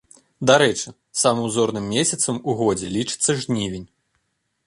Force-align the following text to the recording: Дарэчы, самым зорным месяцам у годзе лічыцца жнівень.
Дарэчы, 0.49 0.93
самым 1.23 1.47
зорным 1.57 1.85
месяцам 1.95 2.35
у 2.41 2.51
годзе 2.61 2.87
лічыцца 2.97 3.39
жнівень. 3.43 3.87